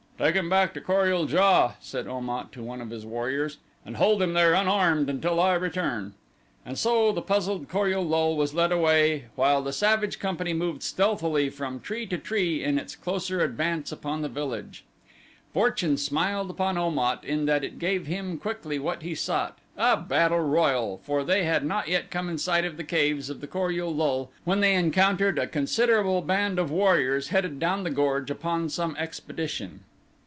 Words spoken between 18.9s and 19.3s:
he